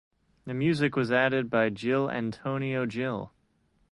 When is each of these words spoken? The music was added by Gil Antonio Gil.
The 0.45 0.55
music 0.55 0.95
was 0.95 1.11
added 1.11 1.51
by 1.51 1.69
Gil 1.69 2.09
Antonio 2.09 2.87
Gil. 2.87 3.31